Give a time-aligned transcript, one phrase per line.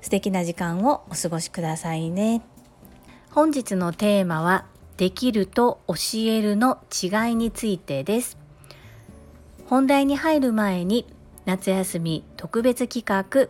[0.00, 2.42] 素敵な時間をお過ごしくださいね。
[3.30, 4.66] 本日のテーマは
[4.96, 8.38] できると教えるの違いについてです。
[9.66, 11.06] 本題に入る前に
[11.44, 13.48] 夏休み特別企画。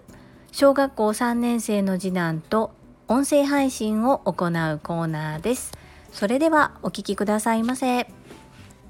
[0.51, 2.73] 小学校3年生の次男と
[3.07, 5.73] 音声配信を行うコーナーです。
[6.13, 8.09] それではお聞きくださいませ。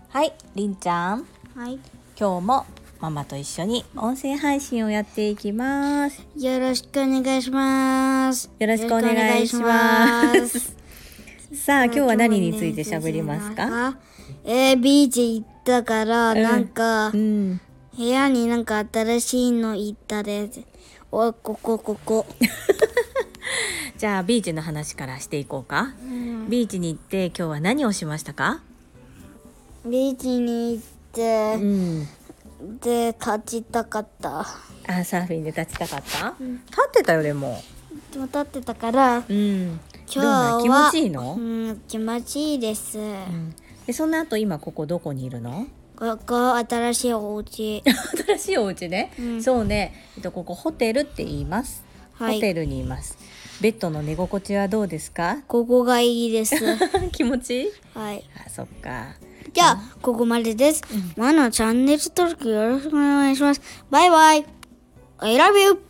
[0.09, 1.27] はいりんちゃん。
[1.55, 1.79] はい。
[2.19, 2.67] 今日も
[3.01, 6.27] ママと一緒に音声配信をやっていきます。
[6.37, 8.51] よろしくお願いします。
[8.59, 10.75] よろしくお願いします。
[11.55, 13.97] さあ 今日は何について喋りますか？
[14.45, 16.43] えー、ビーチ行ったから、うん。
[16.43, 17.61] なんか、うん。
[17.97, 20.61] 部屋になんか新しいの行ったです。
[21.13, 22.27] お、ここ、ここ。
[23.97, 25.95] じゃあビーチの話からしていこうか。
[26.03, 26.51] うん。
[26.51, 28.61] ビーチに行って今日は何をしましたか？
[29.87, 32.07] ビーチに行って、ん
[32.81, 34.41] で、立ちたかった。
[34.41, 37.61] あサーフィンで立ちたかった、立ってたよでも。
[38.13, 39.81] でも立ってたから、うん。
[40.11, 42.99] 今日は気持ちいいの、うん、気持ちいいです。
[42.99, 43.55] うん。
[43.87, 45.67] でその後今ここどこにいるの？
[45.97, 47.83] ここ、新しいお家。
[48.27, 49.43] 新しいお家ね、うん。
[49.43, 52.35] そうね、えっと、ここホテルって言います、はい。
[52.37, 53.19] ホテルにいます。
[53.61, 55.39] ベッドの寝心地はどうですか？
[55.49, 56.57] ここがいいです。
[57.13, 57.71] 気持ちいい？
[57.95, 58.25] はい。
[58.47, 59.09] あそっか
[59.53, 60.83] じゃあ、ここまでです。
[61.17, 63.61] マのチャンネル登録よろしくお願いします。
[63.91, 64.47] バイバイ
[65.19, 65.81] !I love you!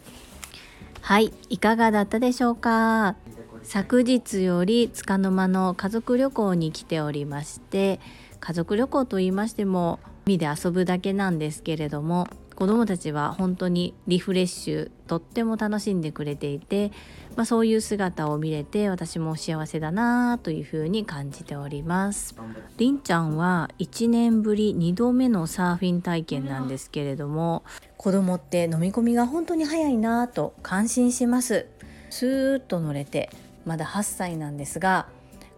[1.00, 3.16] はいいかがだったでしょうか？
[3.64, 8.00] 昨日より束の間の家族旅行に来ておりまして
[8.40, 12.28] 家族旅行と言いましても海で遊ぶだけなんですけれども
[12.58, 16.90] 子どもたちは本当にリフレッシュとっても楽しんでくれていて、
[17.36, 22.34] まあ、そういう姿を見れて私も幸せだなというふうに感じております。
[22.76, 27.62] りんちゃんは1年ぶり2度目のサーフィン体験なんですけれども
[27.96, 31.66] 子供って飲み込みが本当に早いなと感心します
[32.10, 33.30] スーッと乗れて
[33.66, 35.06] まだ8歳なんですが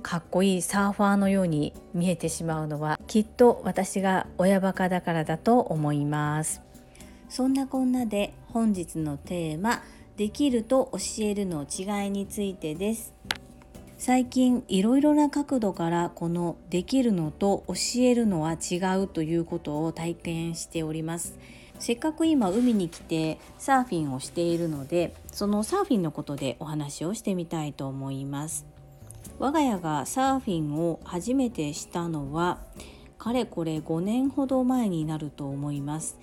[0.02, 6.60] かっこいいサーファーのように見えてしまうのはきっと私が親バカだからだと思います
[7.30, 9.82] そんなこんなで本日のテーマ
[10.16, 13.14] できると教えるの違いについてです。
[13.98, 21.38] 最近いろいろな角度からこのできるのと教えるのは違うということを体験しております。
[21.78, 28.66] せっかく今海に来てサーフィンをしているのでそのサーフィンのことでお話をしてみたいと思います。
[29.38, 32.58] 我が家がサーフィンを初めてしたのは
[33.18, 36.18] かれこれ5年ほど前になると思います。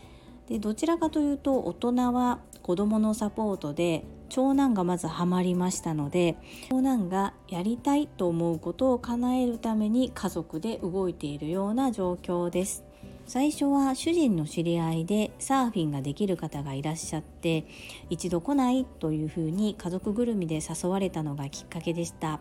[0.48, 6.36] でどちらかというと大人は子どものサポートで長男がまずハマりましたので
[6.70, 12.84] 長男がやりたいと思うことを叶えるために家族で動いているような状況です。
[13.26, 17.66] 最初は主人の知り合いでサーフィンができる方がいらっしゃって
[18.10, 22.40] 一度来ないというふうに家族ぐるみで誘われたのがきっかけでした。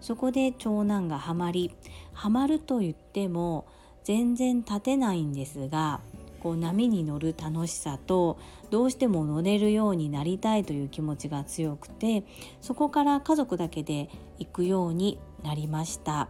[0.00, 1.74] そこで長男がハマり
[2.12, 3.66] ハマると言っても
[4.04, 6.00] 全然立てないんですが
[6.36, 8.38] こう波に乗る楽しさと
[8.70, 12.24] どうしても乗れるようになりたいという気持ちが強くて
[12.60, 14.08] そこから家族だけで
[14.38, 16.28] 行くようになりました。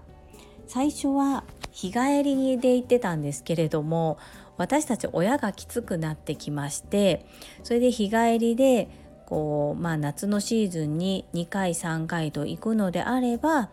[0.66, 4.18] 最初は日帰りで行ってたんですけれども
[4.56, 7.26] 私たち親がきつくなってきまして
[7.62, 8.88] それで日帰りで
[9.26, 13.70] こう、まあ、夏のシーズンに2回3回と行くのであれば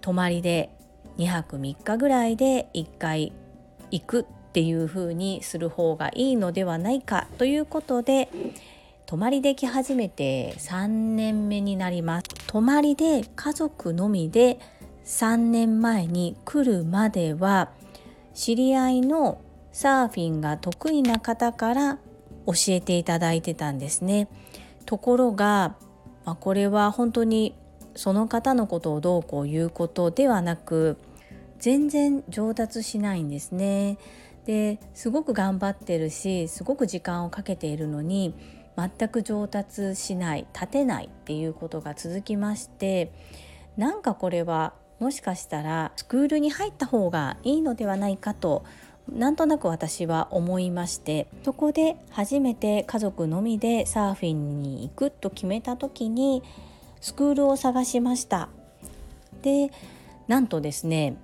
[0.00, 0.70] 泊まりで
[1.18, 3.32] 2泊3日ぐらいで1回
[3.90, 8.28] 行くっていう風にする方がいいのではないかということで
[9.06, 12.26] 泊まりで来始めて3年目になります。
[12.48, 14.58] 泊まりで家族のみで
[15.06, 17.70] 3年前に来るまでは
[18.34, 19.40] 知り合いの
[19.72, 21.98] サーフィンが得意な方から
[22.46, 24.28] 教えていただいてたんですね。
[24.84, 25.76] ところが、
[26.26, 27.54] まあ、これは本当に
[27.94, 30.98] その方のことをどうこう言うことではなく
[31.58, 33.96] 全然上達しないんですね。
[34.44, 38.34] ですごく頑張ってるしすごく時間をかけているのに
[38.76, 43.12] 全く上達しない立てないっていうことが続きまして
[43.76, 48.64] なんかこれはもしかしたらスクールに入った方がいいのではないかと
[49.10, 56.42] なんとなく私は思いましてそこで初めて家族のみでサーフィンに行くと決めた時に
[57.00, 58.48] スクールを探しました。
[59.42, 59.72] で
[60.28, 61.16] なんとですね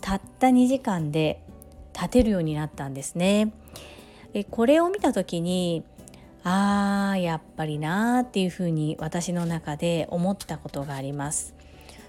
[0.00, 1.42] たった2時間で
[1.98, 3.52] 立てるようになったんですね。
[4.32, 5.82] えこれを見た時に
[6.44, 11.54] あーやっぱりなーっていうふうに私の中で思ったことがあります。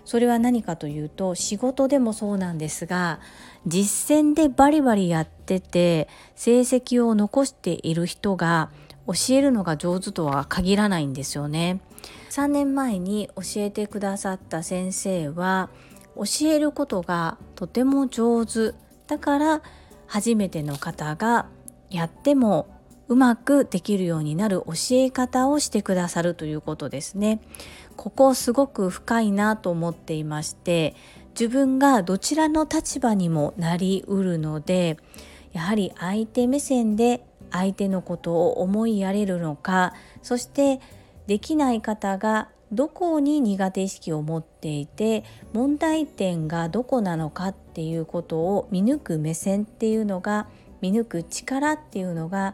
[0.06, 3.20] それは何かというと仕事でもそうなんですが
[3.68, 8.72] 実践でバリバリやってて成績を残している人が
[9.06, 11.82] 教えるのが上手とは限らないんですよね。
[12.30, 15.70] 3年前に教えてくださった先生は
[16.16, 18.74] 教えることがとても上手。
[19.08, 19.62] だから
[20.10, 21.46] 初めての方が
[21.90, 22.68] やっても
[23.08, 27.42] うまくできるようになる教え方をしてくださるということですね。
[27.96, 30.96] ここすごく深いなと思っていまして
[31.32, 34.98] 自分がどちらの立場にもなりうるので
[35.52, 40.80] やはり相手目線で相手のことを思いやれるのかそして
[41.28, 45.24] できない方がどこに苦手意識を持っていて
[45.54, 50.48] 問題点がどこなのかっていうことを見抜く目線っていうのが
[50.81, 52.54] 見抜く力っていうのが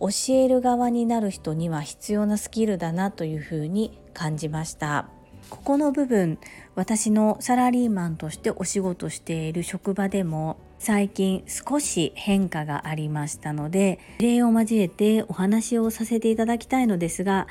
[0.00, 5.10] 教える側になる人には必要なスキルだなというふうに感じました。
[5.50, 6.38] ここの部分
[6.74, 17.48] 私のサラリーマンとしてお仕事している職場でも最近少し変化がありましたので例を交えてお話をさせていただきたいのですが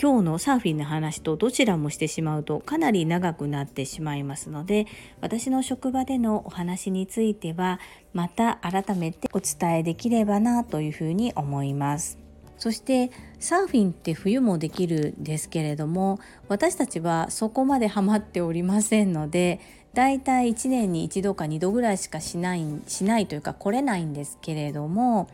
[0.00, 4.86] 今日のサーフィンの話とどちらもしてしまうとかなり長くなってしまいますので
[5.20, 7.80] 私の職場でのお話については
[8.12, 12.18] また改めてお伝えできればなというふうに思います。
[12.58, 13.10] そして
[13.40, 19.60] サーフィンって冬もできるんですけれども私たちはそこまでハマっておりませんので
[19.92, 25.28] だいたい1年に1度か2度ぐらいしかしないしないというか来れないんですけれども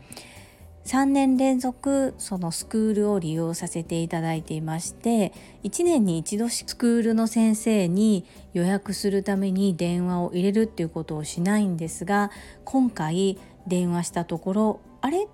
[0.85, 5.31] 3年連続そのスクールを利用させていただいていまして
[5.63, 12.31] 1年に1度スクールの先生に予約するために電話を入れるっていうことをしないんですが
[12.65, 13.37] 今回
[13.67, 15.27] 電話したところあれ？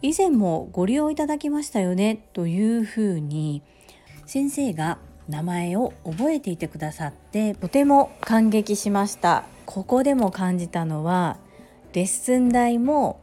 [0.00, 2.28] 以前もご利用いただきましたよね？
[2.32, 3.62] というふうに
[4.26, 4.98] 先生が
[5.28, 9.44] 名前を覚えていてくださってとても感激しました。
[9.66, 11.36] ここでも感じたのは
[11.92, 13.20] レッスン代も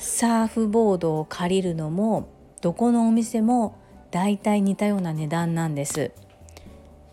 [0.00, 2.26] サーフボードを借りるのも
[2.62, 3.76] どこのお店も
[4.10, 6.12] 大体似たような値段なんです。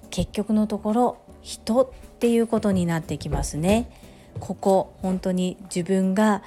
[0.10, 1.90] 結局のところ人っ
[2.20, 3.92] ていうことになってきますね。
[4.40, 6.42] ここ本当に自分が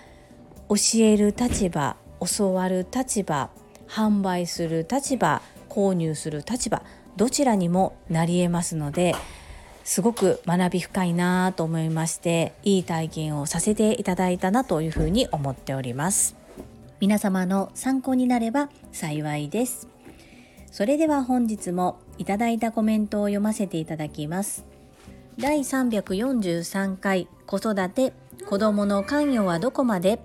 [0.70, 1.96] 教える立場
[2.26, 3.50] 教わる立場
[3.87, 6.82] 販売する立場購入する立場
[7.16, 9.14] どちらにもなりえますので
[9.84, 16.36] すごく学び深いなと思いましていい体験をさせていただいたなというふうに思っております。
[17.00, 19.88] 皆様の参考になれば幸いです。
[20.70, 24.64] それでは本日もいただいたコメントを読ませていただきます。
[25.38, 28.12] 第343回子育て
[28.46, 30.20] 子どもの関与はどこまで？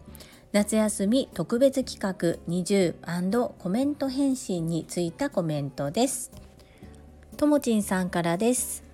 [0.51, 6.31] 夏休み特別企画20コメント返信についたコメントです。
[7.35, 8.84] ともちんさんからです。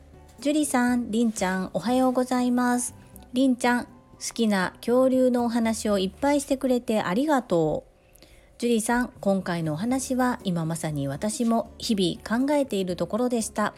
[0.41, 2.95] ジュリさん、りんちゃん、おはようございます。
[3.31, 3.89] りんちゃん、好
[4.33, 8.25] きな恐竜のお話をいっぱいしてくれてありがとう。
[8.57, 13.75] ジュリさん、今回のお話は今まさに私も日々考えているところでした。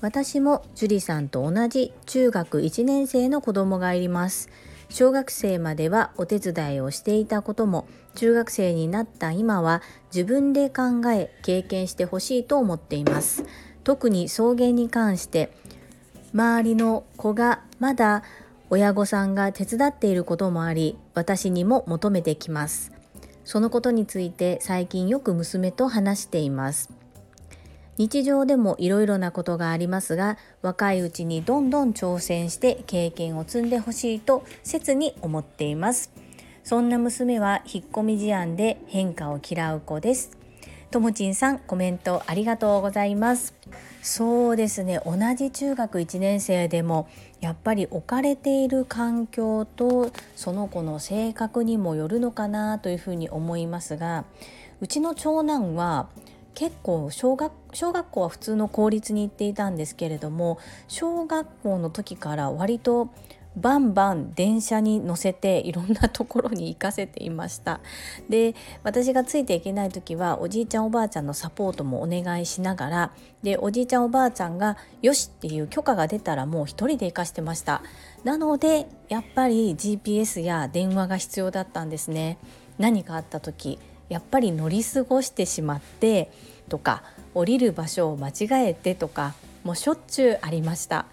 [0.00, 4.48] 私もジュリさんと同じ中学1年生の子供がいます。
[4.88, 9.82] 小学生まではお手伝いをしていたことも中学生になった今は
[10.14, 13.44] 自分で考え経験してほしいと思っています
[13.82, 15.50] 特に送迎に関して
[16.36, 18.22] 周りの子がまだ
[18.68, 22.92] 親御さんが手伝っていることもあり私にも求めてきます。
[23.44, 26.90] そのことについて最近よく娘と話しています。
[27.96, 36.12] 日常でもいろいろなことがありますが若いうちにどんどん挑戦して経験を積んでほしいと切に思っています。
[36.64, 40.36] そんな娘は引っ込み思案で変化を嫌う子です。
[40.90, 43.55] ともちんさんコメントありがとうございます。
[44.06, 45.00] そうですね。
[45.04, 47.08] 同じ中学1年生でも
[47.40, 54.24] やっぱり置かれている環境とその子の性格にもよるのかなというふうに思いますが
[54.80, 56.08] うちの長男は
[56.54, 63.10] 結構小学小学校は普通の公立に行っていたんですけれども小学校の時から割と
[63.56, 67.80] バンバン電車に乗せていろんなところに行かせていました。
[68.28, 77.82] で私がついていけない時はおじいちゃんおばあちゃんのサポートもお願いしながらでおじいちゃんおばあちゃんがよしっていう許可が出たらもう一人で行かしてました。
[78.24, 82.38] なのでやっぱり GPS や電話が必要だったんですね。
[82.78, 83.78] 何かあった時
[84.10, 86.30] やっぱり乗り過ごしてしまって
[86.68, 87.02] とか
[87.34, 89.34] 降りる場所を間違えてとか
[89.64, 91.06] もうしょっちゅうありました。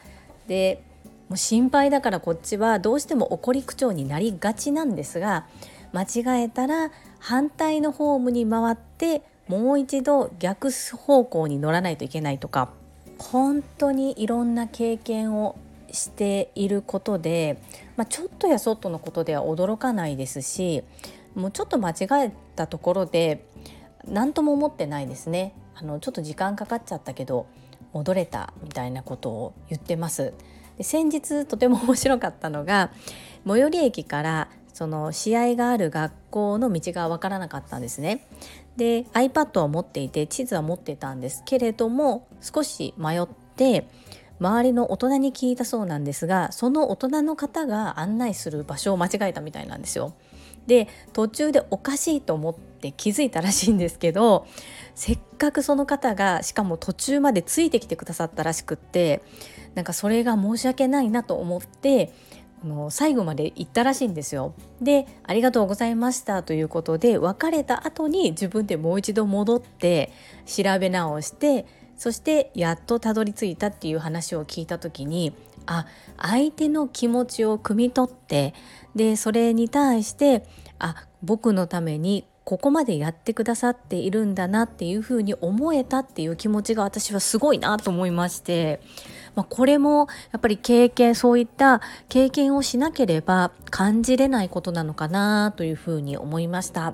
[0.48, 0.84] で
[1.30, 5.48] もう心配だからこっちはどうしても怒り口調になりがちなんですが
[5.94, 12.70] 間違えたら反対のホームに回ってもう一度逆方向に乗らないといけないとか
[13.18, 15.56] 本当にいろんな経験を
[15.92, 17.62] していることで、
[17.96, 20.84] まあ、ちょっとやそっとのことでは驚かないですし
[21.36, 23.46] もうちょっと間違えたところで
[24.06, 25.53] 何とも思ってないですね。
[25.75, 27.48] あのちょっと時間かかっちゃったけど
[27.94, 30.34] 戻れたみたいなことを言ってます。
[30.84, 32.92] 先日とても面白かったのが
[33.48, 38.25] 最寄り駅からその試合がある学校の道が分からなかったんですね
[38.78, 43.88] で iPad を持っていて地図は持ってたんですけれども少し迷って
[44.40, 50.13] 周りの大人に聞いたそうなんですがその大人の方が案内する場所を間違えたみたいなんですよ。
[50.68, 54.46] で途中でおかしいと思って気づいたらしいんですけど
[54.94, 59.24] せっかくその方がしかも途中までついてきてくださったらしくって
[59.74, 62.13] なんかそれが申し訳ないなと思って
[62.63, 64.54] の最後まで行ったらしいんですよ。
[64.82, 70.12] で「ありがとうございました」ということで別れた後に自分でもう一度戻って
[70.46, 71.66] 調べ直して
[71.98, 75.34] そしてやっとたどり着いたっていう話を聞いた時に
[75.66, 75.86] あ
[76.18, 78.54] 相手の気持ちを汲み取って
[78.96, 80.46] でそれに対して
[80.80, 88.82] あ僕のためにここまでやってくださっているんだなっていうふうに思えたっていう気持ちが私はすごいなと思いまして
[89.36, 96.94] まあ、これもやっぱり経験そういった経験をしなければ感じれないことなのかなというふうに思いました。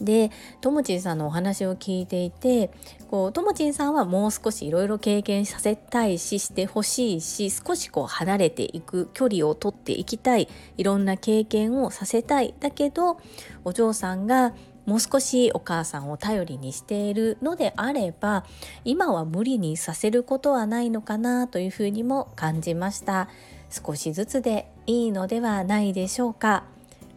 [0.00, 2.70] でともちんさんのお話を聞いていて
[3.10, 13.18] こうともちんさんはもう少しいろいろ経験させたいししてほしいし少しこう離れていく距離を取っていきたいいろんな経験をさせたいだけど
[13.64, 14.54] お嬢さんが
[14.86, 18.44] もう少しお母さんを頼りにしているのであれば
[18.84, 23.28] 今は無理にさせることはないのかなというふうにも感じました。
[23.70, 26.64] 少しずつでいいのではないでしょうか。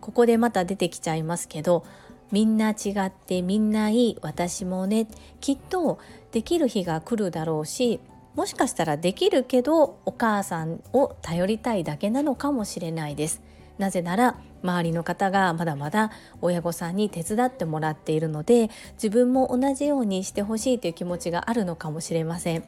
[0.02, 1.84] ここでまた出てきちゃいますけど
[2.32, 5.08] みんな違ってみんないい私もね
[5.40, 6.00] きっと
[6.32, 8.00] できる日が来るだろうし
[8.36, 13.42] もしかしたらできるけどお母さんを頼りたいだけなのかもしれないです。
[13.80, 22.64] なぜなら周りの方がまだまだ親御さんに手伝ってもらっているので自分も同じようにしてほしいという気持ちがあるのかもしれません。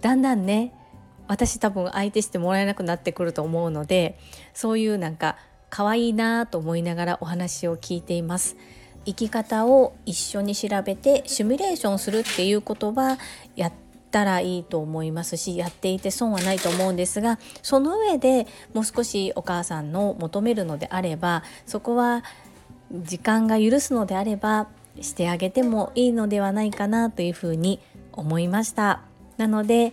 [0.00, 0.72] だんだんね
[1.28, 4.18] 私多分相手してもらえなくなってくると思うので
[4.54, 5.36] そういうなんか
[5.70, 8.56] 可愛いなと思いながらお話を聞いています。
[9.06, 13.18] 生き方を一緒に調べてシミュレーションするっていうことは
[13.54, 13.72] やっ
[14.10, 22.24] たらいいと思いますしやっていて損はないと思うんですがその上でもう少しお母さんの求めるのであればそこは
[22.92, 24.66] 時間が許すのであれば
[25.00, 27.80] してあげてもいいのではないかなというふうに
[28.12, 29.02] 思いました。
[29.36, 29.92] なので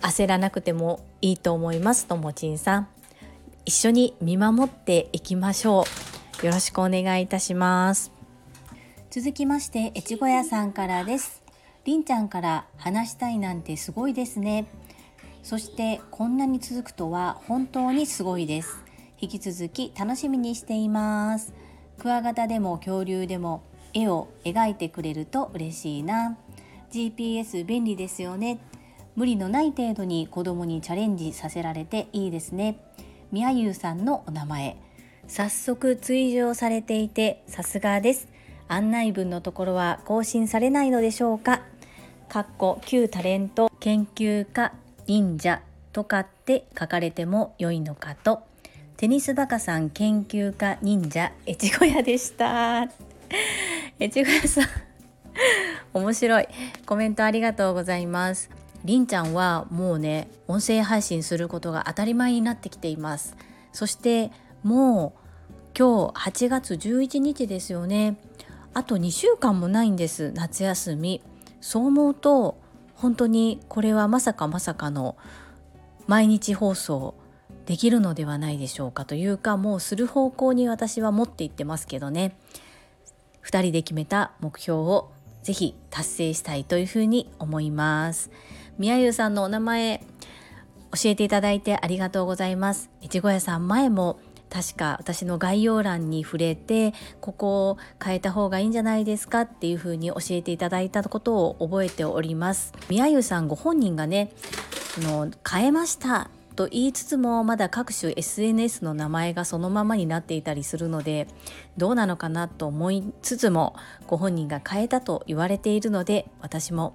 [0.00, 2.06] 焦らなくてもいいと思います。
[2.06, 2.97] ともちんさん。
[3.68, 5.84] 一緒に見守っていきましょ
[6.42, 6.46] う。
[6.46, 8.10] よろしくお願いいたします。
[9.10, 11.42] 続きまして越後屋さんからです。
[11.84, 14.64] りんちゃんから話したいなんてすごいですね。
[15.42, 18.82] そしてこんなに続くとは本当にすごいです。
[19.20, 21.52] 引き続き楽しみにしています。
[21.98, 23.60] クワガタでも恐竜でも
[23.92, 26.38] 絵を描いてくれると嬉しいな。
[26.90, 28.60] GPS 便利ですよね。
[29.14, 32.87] 無理のない程度に子供にチャレンジさせられていいですね。
[33.30, 34.76] みやゆうさんのお名前。
[35.26, 38.28] 早速追従されていてさすがです。
[38.68, 41.60] 案内文のところは更新されないのでしょうか。
[42.30, 44.72] かっこ旧タレント研究家
[45.06, 45.60] 忍者
[45.92, 48.42] とかって書かれても良いのかと。
[48.96, 52.88] テニスバカさん研究家忍者越後屋でした。
[54.00, 54.64] 越後屋さん。
[55.92, 56.48] 面白い。
[56.86, 58.57] コメントありがとうございます。
[58.84, 63.36] りんちゃんはもうね音声配信することが当たり前になってきています。
[63.72, 64.30] そして
[64.62, 65.28] もう
[65.78, 68.16] 今日8月11日ですよね。
[68.74, 71.22] あと2週間もないんです夏休み。
[71.60, 72.58] そう思うと
[72.94, 75.16] 本当にこれはまさかまさかの
[76.06, 77.14] 毎日放送
[77.66, 82.36] できるのではないでしょうかというかもうする方向に私は持っていってますけどね。
[83.44, 85.10] 2人で決めた目標を
[85.42, 88.30] ぜひ達成したいというふうに思います。
[88.78, 90.04] 宮優さんのお名前
[90.92, 92.90] 教えていただいてありがとうございます。
[93.02, 94.18] 越後屋さん前も
[94.48, 102.72] 確か私の概要欄に触れてここを変えた方がいいんじゃないですかっていうふうに教えていただいたことを覚えております。
[102.88, 104.30] 宮優さんご本人がね
[104.98, 111.28] の変えましたと言いつつもまだ各種 SNS の名前がそのままになっていたりするので
[111.76, 113.76] どうなのかなと思いつつも
[114.08, 116.94] ご本人が変えたと言われているので私も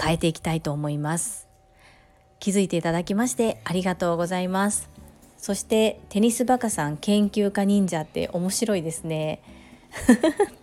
[0.00, 1.48] 変えていきたいと思います。
[2.40, 4.88] 気づいていただきましてありがとうございます。
[5.36, 9.40] そしてテニスバカさん研究家忍者って面白いですね。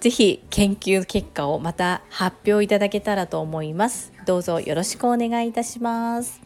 [0.00, 4.12] ぜひ研究結果をまた発表いただけたらと思います。
[4.24, 6.40] どうぞよろしくお願いいたします。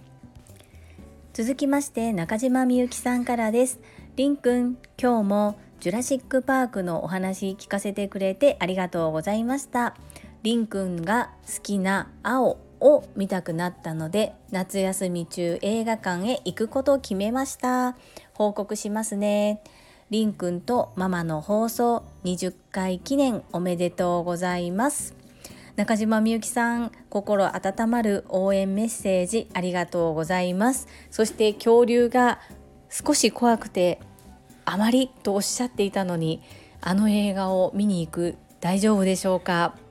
[1.33, 3.79] 続きまして中島みゆきさんからです。
[4.17, 9.95] りんくん今日もジュラシックパークのお話聞かせてくれてありがとうございました。
[10.45, 17.97] りんくんが好きな青を見たくなったので夏休み中映画館へ行くことを決めました。
[18.35, 19.63] 報告しますね。
[20.11, 25.15] りんくんとママの放送20回記念おめでとうございます。
[25.77, 30.89] 中島みゆきさん心温まる応援メッセージありがとうございます。
[31.11, 32.39] そして恐竜が
[32.91, 33.99] 少し怖くて
[34.67, 36.43] あまりとおっしゃっていたのに
[36.83, 39.83] あの映画を見に行く大丈夫でしょうか？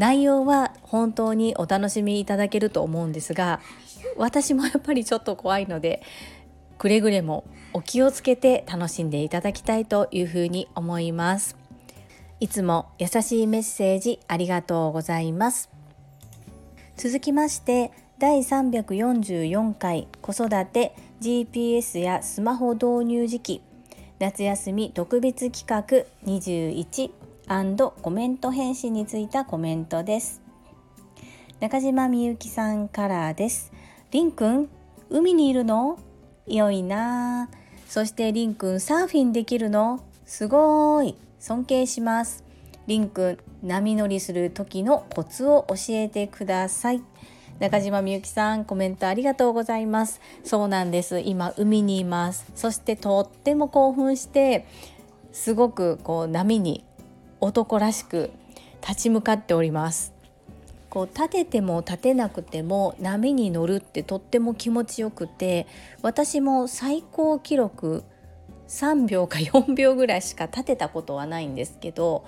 [0.00, 3.60] 内容は本当にお楽しみいただけると思うんですが
[4.16, 6.02] 私もやっぱりちょっと怖いので
[6.78, 11.54] くれぐれもお気をつけて楽しんでいただきたいというふうに思います。
[12.40, 15.68] いつも優しいメッセージありがとうございます。
[16.96, 23.62] 続きまして第344回子育て GPS やスマホ導入時期
[24.18, 27.19] 夏休み特別企画21
[27.50, 30.40] コメント返信についたコメントです。
[31.58, 33.72] 中島みゆきさんからです。
[34.12, 34.68] りんくん
[35.08, 35.98] 海にいるの？
[36.46, 37.50] 良いな。
[37.88, 39.98] そしてりんくんサーフィンできるの？
[40.26, 41.16] すごい。
[41.40, 42.44] 尊敬します。
[42.86, 47.02] りんくん波乗りする時のコツを教えてください。
[47.58, 50.20] 中島みゆきさんコメントありがとうございます。
[50.44, 51.18] そうなんです。
[51.18, 52.46] 今海にいます。
[52.54, 54.68] そしてとっても興奮して
[55.32, 56.84] すごくこう波に
[57.40, 58.30] 男らしく
[58.86, 60.12] 立ち向かっております。
[60.90, 65.68] こう立てても立てなくても波に乗るってとっても気持ちよくて
[66.02, 68.02] 私も最高記録
[68.66, 72.24] 3秒か4秒ぐらいしか立てたことはないんですけど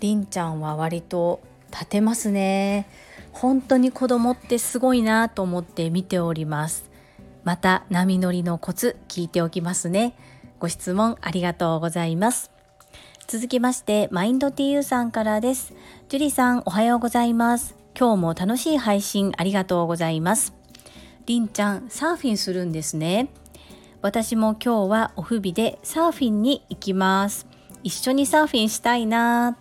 [0.00, 2.88] りんちゃんは割と立てますね。
[3.32, 6.90] 本当に子供ってすごいなと思って見ております。
[7.44, 10.14] また波乗りのコツ聞いておきますね。
[10.58, 12.50] ご質問ありがとうございます。
[13.30, 15.72] 続きましてマインド TU さんからです。
[16.08, 17.76] ジュリさんおはようございます。
[17.96, 20.52] 今日も楽しい配信ありがとうございます。
[21.26, 23.28] りんちゃんサーフィンするんですね。
[24.02, 27.46] 私も今日はオフ日でサーフィンに行きます。
[27.84, 29.56] 一緒にサーフィンしたいな。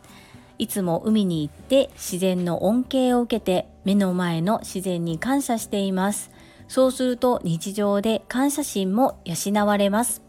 [0.57, 6.31] いつも海に行って自然の恩恵を受けて目の前の自然に感謝しています。
[6.67, 10.27] そうすると日常で感謝心も養われます。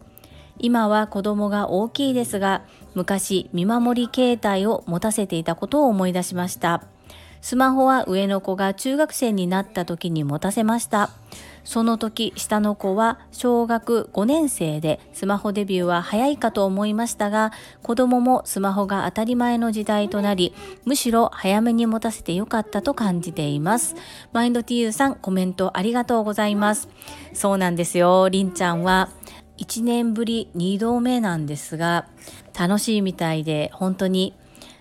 [0.61, 2.63] 今は子供が大きいですが
[2.95, 6.83] 昔見守り携帯を持たせていたことを思い出しました。
[7.41, 11.09] スマホは上の子が中学生になった時に持たせました。
[11.63, 17.51] その時下の子は小学5年生でスマホデビューは早いかと思いましたが
[17.83, 23.95] 子供もスマホが当たり前の時代となりむしろ早めに持たせてよかったと感じています。
[24.33, 26.89] マインド TU さんコメントありがとうございます。
[27.33, 28.29] そうなんですよ。
[28.29, 29.09] りんちゃんは
[29.61, 32.07] 1年ぶり2度目なんですが
[32.57, 34.33] 楽しいみたいで本当に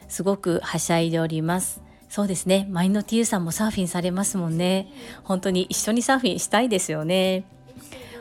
[0.09, 1.83] すごくはしゃいでおります。
[2.09, 2.67] そうですね。
[2.71, 4.89] マインド TU さんもサーフィンされますもんね。
[5.23, 7.45] 本当に一緒にサーフィンしたいですよね。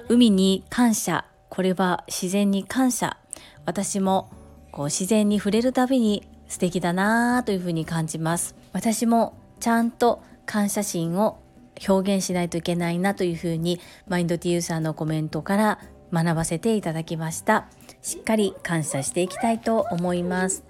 [0.10, 1.26] 海に感謝。
[1.50, 3.18] これは自然に感謝。
[3.66, 4.30] 私も
[4.72, 8.54] こう自然に触れるたびに素敵だなというふうに感じます。
[8.74, 11.40] 私もちゃんと感謝心を
[11.88, 15.80] 表現しないといけないなというふうにマインド TU さんのコメントから
[16.14, 17.68] 学ばせていただきました。
[18.02, 20.64] しっかり感謝していきたいと思います。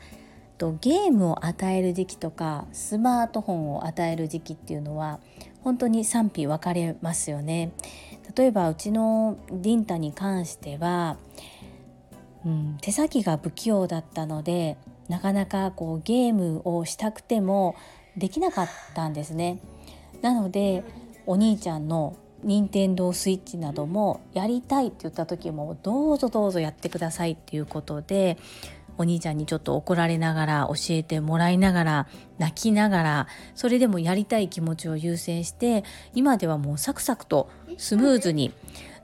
[0.58, 5.20] とゲームを与える時期とかスマートフォンを与える時期っていうのは
[5.64, 7.72] 本当に賛否分かれますよね。
[8.36, 11.18] 例えばうちのリンタに関しては、
[12.46, 17.76] うん、手先が不器用だったのでなかなかこうゲームをしたくても
[18.18, 19.60] できなかったんですね。
[20.22, 20.84] なので
[21.26, 28.38] お兄ちゃんの任天堂スイッチなどもやりたいって言った時もどうぞどうぞやってくださいっていうことで
[28.98, 38.54] お兄ちゃんにちょっと怒られながら教えてもらいながら泣きながらそれでもやりたい気持ちを優先して今ではもうサクサクとスムーズに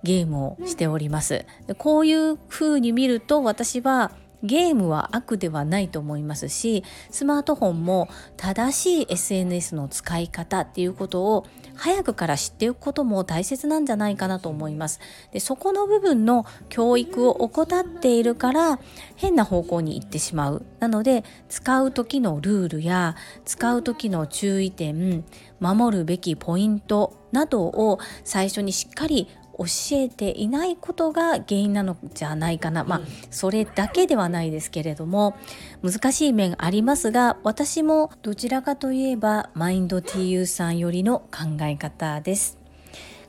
[0.04, 1.46] ゲームをしております。
[1.78, 4.12] こういう風に見ると私は
[4.44, 11.46] ゲームは悪ではないと思いますしスマートフォンも正しい SNS の使い方っていうことを
[11.76, 15.00] 早くから知っておくことも大切なんじゃないかなと思います。
[15.32, 18.80] でそこの部分の教育を怠っているから
[19.16, 20.66] 変な方向に行ってしまう。
[20.80, 25.26] なので使う時のルールや使う時の注意点
[25.60, 32.84] 守るべきポイントなどを最初にしっかり教えていないことが原因なのじゃないかな。
[32.84, 35.36] まあそれだけではないですけれども
[35.84, 42.58] 難しい面ありますが私もどちらかといえばマインド TU さんよりの考え方です。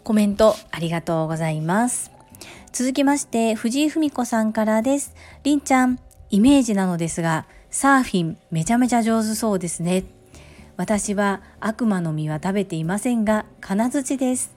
[0.02, 2.10] コメントありがとうございます。
[2.72, 5.14] 続きまして藤井文子さんからです。
[5.44, 5.98] りんちゃん
[6.30, 10.04] イメージなのですがサーフィンめちゃめちゃ上手そうですね。
[10.76, 14.55] 私は悪魔の実は食べていませんが金槌です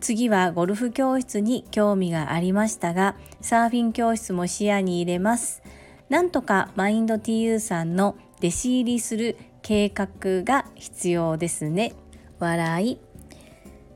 [0.00, 5.62] 次はゴルフ教室に興味がありましたがサーフィン教室も視野に入れます。
[6.08, 10.08] なんとかマインド TU さんの弟子入りする計画
[10.42, 11.92] が必要ですね。
[12.38, 12.98] 笑い。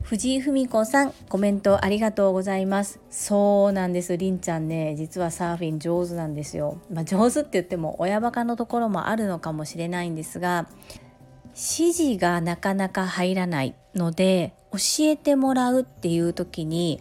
[0.03, 2.99] 藤井文子さんコメントありがとうございます。
[3.09, 4.17] そうなんです。
[4.17, 6.77] りんちゃんね実はサーフィン上手なんですよ。
[6.91, 10.67] まあ、上手って言っても親バカのところもあるのかもしれないんですが
[11.55, 16.99] 指示がなかなか入らないので教えてもらうっていう時に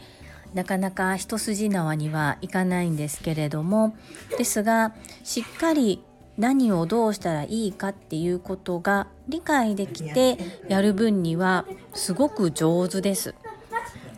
[0.55, 3.97] なかなか一筋縄にはいかないんですけれども
[4.37, 6.05] ですがしっかり
[6.37, 13.35] 何をどうしたらいいかっていうことが理解できてやる分にはすごく上手です。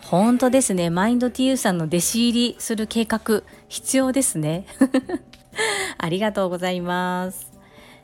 [0.03, 0.91] 本当ですね。
[0.91, 4.67] マインド TU さんの弟子入りする計画必要ですね。
[5.99, 7.53] ありがとうございます。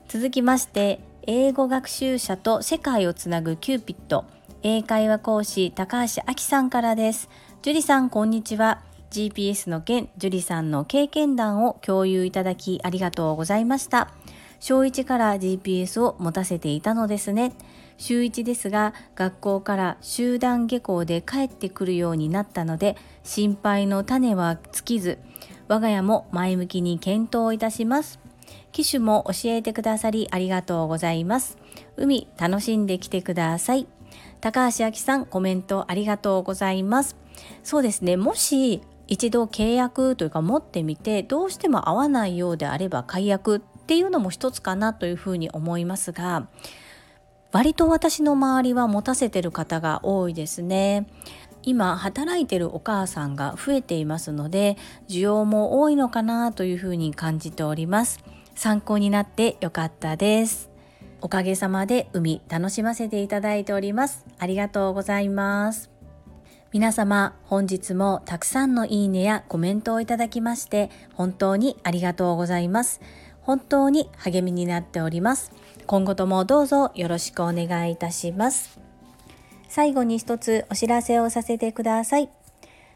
[0.09, 4.25] 続きまして、英語学習者と世界をつなぐキューピット
[4.63, 7.31] 英会話講師高橋明さんからです。
[7.63, 8.83] 樹里さん、こんにちは。
[9.11, 14.13] GPS の件、樹里さんの経験談を共有いただきありがとうございました。
[14.61, 17.55] 小1から GPS を持たせていたのですね。
[17.97, 25.19] 週1ですが、学校から集団下校で帰ってくるようになったので、心配の種は尽きず、
[25.69, 28.21] 我が家も前向きに検討いたします。
[28.73, 31.57] 機種も教えてくださりありがとうございます。
[31.97, 33.87] 海楽しんできてください。
[34.41, 37.17] 高橋明さん、コメントありがとうございます。
[37.63, 46.49] そうですね、もし一度契約というか持ってみて、どうしても合わないようであれば解約っていうのも一つかなというふうに思いますが、
[47.53, 51.07] 割と私の周りは持たせてる方が多いですね。
[51.63, 54.77] 今働いてるお母さんが増えていますので
[55.09, 58.21] 需要も多いのかなというふうに感じております
[58.55, 60.70] 参考になってよかったです
[61.23, 64.25] おかげさまで海楽しませていただいております。
[64.39, 65.91] ありがとうございます。
[66.73, 73.01] 皆様、本日もたくさんのいいねやコメントをいただきまして、本当にありがとうございます。
[73.43, 75.53] 本当に励みになっております。
[75.87, 78.79] 今後ともどうぞよろしくお願いいたします。
[79.69, 82.29] 最後に一つお知らせをさせてください。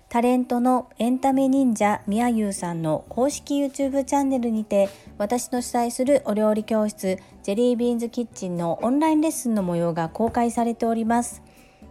[0.09, 11.42] タレントのエンタメ忍者みやゆうさんの公式 YouTube チャンネルにて私の主催するお料理教室ジェリービーンズキッチンのオンラインレッスンの模様が公開されております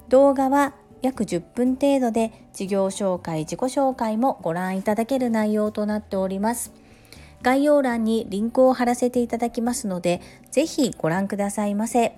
[0.09, 6.73] 動画は約10分程度で事業紹介自己紹介もご覧いただける内容となっております
[7.41, 12.15] 概要欄にリンクを貼らせていただきますのでぜひご覧くださいませ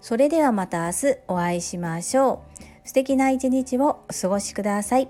[0.00, 5.08] それではまた明日お会いしましょう素敵な一日をお過ごしください。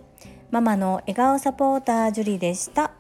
[0.50, 2.92] ママの笑顔サポータージュリでした。